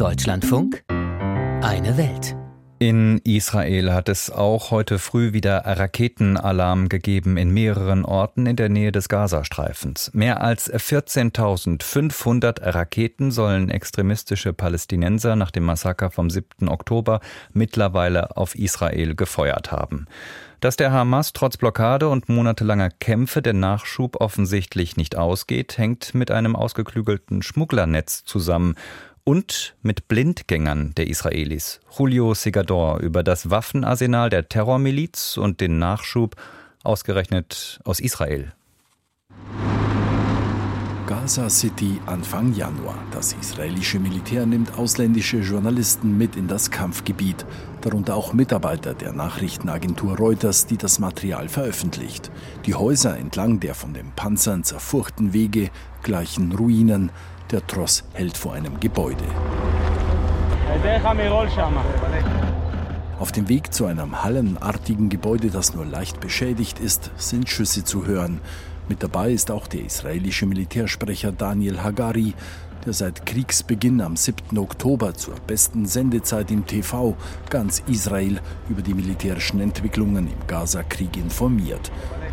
[0.00, 2.34] Deutschlandfunk Eine Welt.
[2.78, 8.70] In Israel hat es auch heute früh wieder Raketenalarm gegeben in mehreren Orten in der
[8.70, 10.10] Nähe des Gazastreifens.
[10.14, 16.70] Mehr als 14.500 Raketen sollen extremistische Palästinenser nach dem Massaker vom 7.
[16.70, 17.20] Oktober
[17.52, 20.06] mittlerweile auf Israel gefeuert haben.
[20.60, 26.30] Dass der Hamas trotz Blockade und monatelanger Kämpfe der Nachschub offensichtlich nicht ausgeht, hängt mit
[26.30, 28.74] einem ausgeklügelten Schmugglernetz zusammen
[29.30, 31.78] und mit Blindgängern der Israelis.
[31.96, 36.34] Julio Segador über das Waffenarsenal der Terrormiliz und den Nachschub
[36.82, 38.52] ausgerechnet aus Israel.
[41.06, 42.98] Gaza City Anfang Januar.
[43.12, 47.46] Das israelische Militär nimmt ausländische Journalisten mit in das Kampfgebiet,
[47.82, 52.32] darunter auch Mitarbeiter der Nachrichtenagentur Reuters, die das Material veröffentlicht.
[52.66, 55.70] Die Häuser entlang der von den Panzern zerfurchten Wege
[56.02, 57.12] gleichen Ruinen.
[57.50, 59.24] Der Tross hält vor einem Gebäude.
[63.18, 68.06] Auf dem Weg zu einem hallenartigen Gebäude, das nur leicht beschädigt ist, sind Schüsse zu
[68.06, 68.40] hören.
[68.88, 72.34] Mit dabei ist auch der israelische Militärsprecher Daniel Hagari,
[72.86, 74.56] der seit Kriegsbeginn am 7.
[74.56, 77.16] Oktober zur besten Sendezeit im TV
[77.50, 81.90] ganz Israel über die militärischen Entwicklungen im Gaza-Krieg informiert.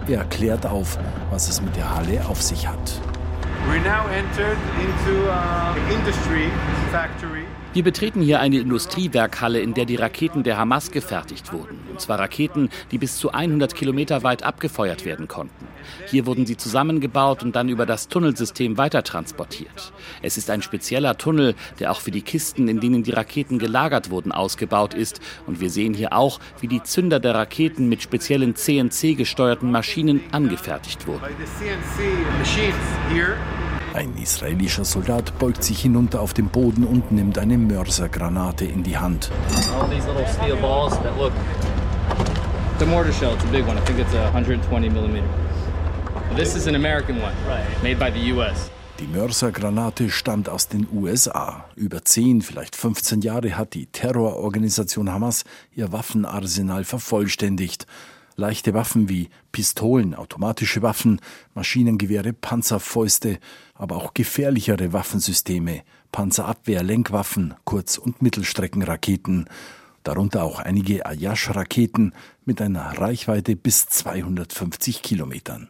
[0.08, 1.00] Er klärt auf,
[1.32, 3.02] was es mit der Halle auf sich hat.
[3.68, 6.48] We're now entered into uh, industry
[6.90, 7.47] factory.
[7.78, 11.78] Wir betreten hier eine Industriewerkhalle, in der die Raketen der Hamas gefertigt wurden.
[11.92, 15.68] Und zwar Raketen, die bis zu 100 Kilometer weit abgefeuert werden konnten.
[16.08, 19.94] Hier wurden sie zusammengebaut und dann über das Tunnelsystem weitertransportiert.
[20.24, 24.10] Es ist ein spezieller Tunnel, der auch für die Kisten, in denen die Raketen gelagert
[24.10, 25.22] wurden, ausgebaut ist.
[25.46, 31.06] Und wir sehen hier auch, wie die Zünder der Raketen mit speziellen CNC-gesteuerten Maschinen angefertigt
[31.06, 31.22] wurden.
[33.98, 38.96] Ein israelischer Soldat beugt sich hinunter auf den Boden und nimmt eine Mörsergranate in die
[38.96, 39.32] Hand.
[42.78, 43.76] The mortar shell, it's a big one.
[43.76, 45.26] I think it's a 120 millimeter.
[46.36, 47.34] This is an American one,
[47.82, 48.70] made by the U.S.
[49.00, 51.66] Die Mörsergranate stammt aus den USA.
[51.76, 55.44] Über 10, vielleicht 15 Jahre hat die Terrororganisation Hamas
[55.76, 57.88] ihr Waffenarsenal vervollständigt
[58.38, 61.20] leichte Waffen wie Pistolen, automatische Waffen,
[61.56, 63.40] Maschinengewehre, Panzerfäuste,
[63.74, 65.82] aber auch gefährlichere Waffensysteme,
[66.12, 69.50] Panzerabwehr, Lenkwaffen, Kurz- und Mittelstreckenraketen,
[70.04, 72.14] darunter auch einige Ayash-Raketen
[72.46, 75.70] mit einer Reichweite bis 250 Kilometern.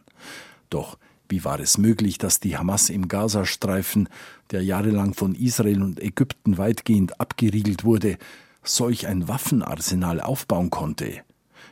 [0.68, 0.98] Doch
[1.30, 4.08] wie war es möglich, dass die Hamas im Gazastreifen,
[4.50, 8.18] der jahrelang von Israel und Ägypten weitgehend abgeriegelt wurde,
[8.62, 11.22] solch ein Waffenarsenal aufbauen konnte?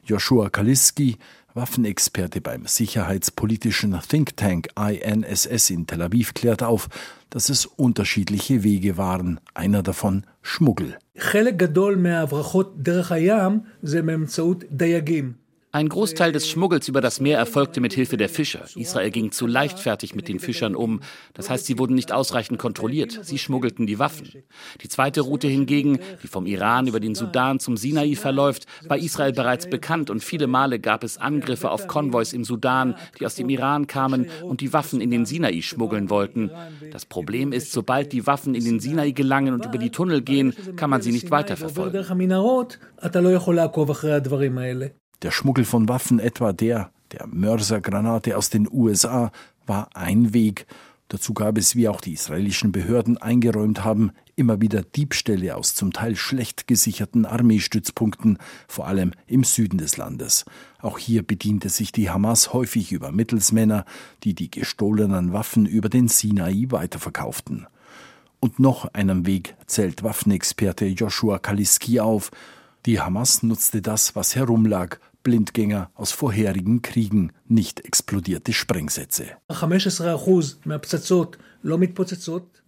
[0.06, 1.16] Joshua Kaliski,
[1.54, 6.88] Waffenexperte beim sicherheitspolitischen Think Tank INSS in Tel Aviv, klärt auf,
[7.30, 10.96] dass es unterschiedliche Wege waren, einer davon Schmuggel.
[15.76, 18.64] Ein Großteil des Schmuggels über das Meer erfolgte mit Hilfe der Fischer.
[18.76, 21.00] Israel ging zu leichtfertig mit den Fischern um.
[21.34, 23.20] Das heißt, sie wurden nicht ausreichend kontrolliert.
[23.20, 24.32] Sie schmuggelten die Waffen.
[24.80, 29.34] Die zweite Route hingegen, die vom Iran über den Sudan zum Sinai verläuft, war Israel
[29.34, 33.50] bereits bekannt und viele Male gab es Angriffe auf Konvois im Sudan, die aus dem
[33.50, 36.50] Iran kamen und die Waffen in den Sinai schmuggeln wollten.
[36.90, 40.54] Das Problem ist, sobald die Waffen in den Sinai gelangen und über die Tunnel gehen,
[40.76, 41.92] kann man sie nicht weiterverfolgen.
[45.22, 49.32] Der Schmuggel von Waffen, etwa der der Mörsergranate aus den USA,
[49.66, 50.66] war ein Weg.
[51.08, 55.92] Dazu gab es, wie auch die israelischen Behörden eingeräumt haben, immer wieder Diebstähle aus zum
[55.92, 60.44] Teil schlecht gesicherten Armeestützpunkten, vor allem im Süden des Landes.
[60.80, 63.84] Auch hier bediente sich die Hamas häufig über Mittelsmänner,
[64.24, 67.66] die die gestohlenen Waffen über den Sinai weiterverkauften.
[68.40, 72.30] Und noch einem Weg zählt Waffenexperte Joshua Kaliski auf,
[72.86, 79.24] die Hamas nutzte das, was herumlag, Blindgänger aus vorherigen Kriegen, nicht explodierte Sprengsätze.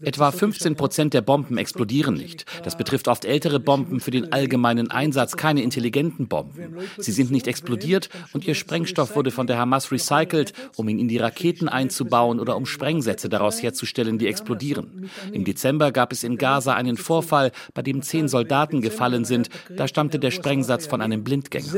[0.01, 2.45] Etwa 15 Prozent der Bomben explodieren nicht.
[2.65, 6.77] Das betrifft oft ältere Bomben für den allgemeinen Einsatz, keine intelligenten Bomben.
[6.99, 11.09] Sie sind nicht explodiert und ihr Sprengstoff wurde von der Hamas recycelt, um ihn in
[11.09, 15.11] die Raketen einzubauen oder um Sprengsätze daraus herzustellen, die explodieren.
[15.33, 19.49] Im Dezember gab es in Gaza einen Vorfall, bei dem zehn Soldaten gefallen sind.
[19.77, 21.73] Da stammte der Sprengsatz von einem Blindgänger.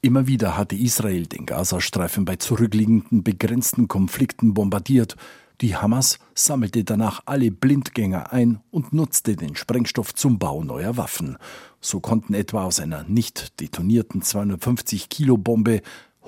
[0.00, 5.16] Immer wieder hatte Israel den Gazastreifen bei zurückliegenden begrenzten Konflikten bombardiert.
[5.60, 11.36] Die Hamas sammelte danach alle Blindgänger ein und nutzte den Sprengstoff zum Bau neuer Waffen.
[11.80, 15.82] So konnten etwa aus einer nicht detonierten 250 Kilo Bombe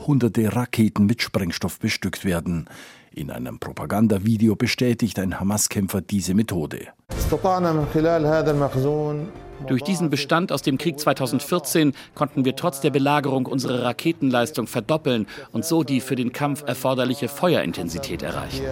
[0.07, 2.69] hunderte Raketen mit Sprengstoff bestückt werden.
[3.11, 6.89] In einem Propagandavideo bestätigt ein Hamas-Kämpfer diese Methode.
[9.67, 15.27] Durch diesen Bestand aus dem Krieg 2014 konnten wir trotz der Belagerung unsere Raketenleistung verdoppeln
[15.53, 18.65] und so die für den Kampf erforderliche Feuerintensität erreichen.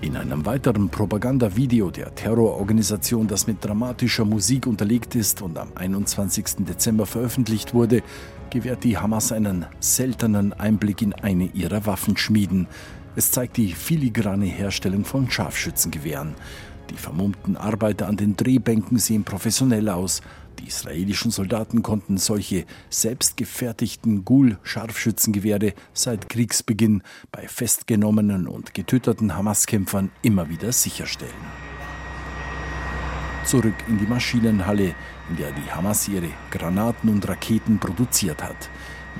[0.00, 6.64] In einem weiteren Propagandavideo der Terrororganisation, das mit dramatischer Musik unterlegt ist und am 21.
[6.66, 8.02] Dezember veröffentlicht wurde,
[8.48, 12.66] gewährt die Hamas einen seltenen Einblick in eine ihrer Waffenschmieden.
[13.14, 16.34] Es zeigt die filigrane Herstellung von Scharfschützengewehren.
[16.90, 20.22] Die vermummten Arbeiter an den Drehbänken sehen professionell aus.
[20.58, 30.48] Die israelischen Soldaten konnten solche selbstgefertigten Gul-Scharfschützengewehre seit Kriegsbeginn bei festgenommenen und getöteten Hamas-Kämpfern immer
[30.48, 31.30] wieder sicherstellen.
[33.44, 34.94] Zurück in die Maschinenhalle,
[35.30, 38.68] in der die Hamas ihre Granaten und Raketen produziert hat.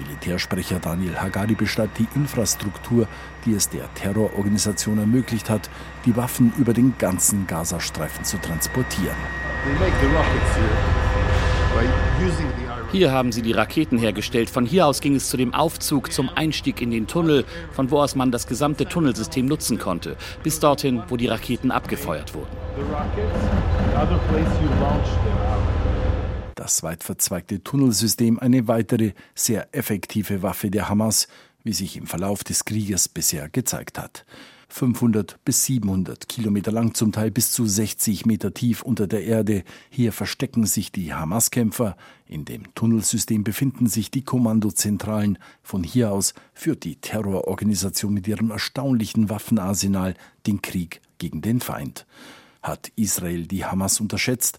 [0.00, 3.06] Militärsprecher Daniel Hagari beschreibt die Infrastruktur,
[3.44, 5.70] die es der Terrororganisation ermöglicht hat,
[6.04, 9.16] die Waffen über den ganzen Gazastreifen zu transportieren.
[12.92, 14.50] Hier haben sie die Raketen hergestellt.
[14.50, 18.00] Von hier aus ging es zu dem Aufzug zum Einstieg in den Tunnel, von wo
[18.00, 22.48] aus man das gesamte Tunnelsystem nutzen konnte, bis dorthin, wo die Raketen abgefeuert wurden.
[26.60, 31.26] Das weit verzweigte Tunnelsystem eine weitere sehr effektive Waffe der Hamas,
[31.64, 34.26] wie sich im Verlauf des Krieges bisher gezeigt hat.
[34.68, 39.64] 500 bis 700 Kilometer lang, zum Teil bis zu 60 Meter tief unter der Erde.
[39.88, 41.96] Hier verstecken sich die Hamas-Kämpfer.
[42.26, 45.38] In dem Tunnelsystem befinden sich die Kommandozentralen.
[45.62, 50.12] Von hier aus führt die Terrororganisation mit ihrem erstaunlichen Waffenarsenal
[50.46, 52.04] den Krieg gegen den Feind.
[52.60, 54.58] Hat Israel die Hamas unterschätzt?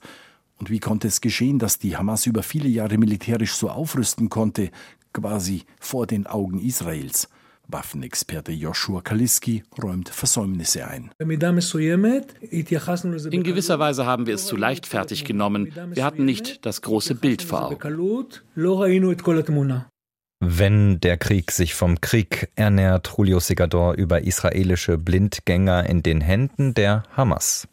[0.62, 4.70] Und wie konnte es geschehen, dass die Hamas über viele Jahre militärisch so aufrüsten konnte,
[5.12, 7.30] quasi vor den Augen Israels?
[7.68, 11.10] Waffenexperte Joshua Kaliski räumt Versäumnisse ein.
[11.18, 11.30] In
[13.44, 15.74] gewisser Weise haben wir es zu leichtfertig genommen.
[15.96, 17.80] Wir hatten nicht das große Bild vor Augen.
[20.44, 26.76] Wenn der Krieg sich vom Krieg ernährt, Julio Segador über israelische Blindgänger in den Händen
[26.76, 27.68] der Hamas.